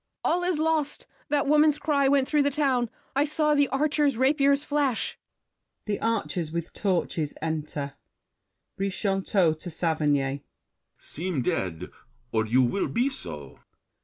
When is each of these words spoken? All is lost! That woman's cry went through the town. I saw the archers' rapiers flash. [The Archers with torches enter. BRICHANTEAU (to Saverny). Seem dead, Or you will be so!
All 0.23 0.41
is 0.43 0.57
lost! 0.57 1.05
That 1.29 1.45
woman's 1.45 1.77
cry 1.77 2.07
went 2.07 2.27
through 2.27 2.41
the 2.41 2.49
town. 2.49 2.89
I 3.15 3.23
saw 3.23 3.53
the 3.53 3.67
archers' 3.67 4.17
rapiers 4.17 4.63
flash. 4.63 5.19
[The 5.85 5.99
Archers 5.99 6.51
with 6.51 6.73
torches 6.73 7.35
enter. 7.39 7.93
BRICHANTEAU 8.79 9.59
(to 9.59 9.69
Saverny). 9.69 10.41
Seem 10.97 11.43
dead, 11.43 11.91
Or 12.31 12.47
you 12.47 12.63
will 12.63 12.87
be 12.87 13.09
so! 13.11 13.59